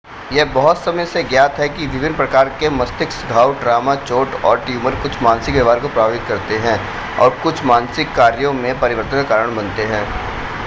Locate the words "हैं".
6.57-6.77, 9.85-10.03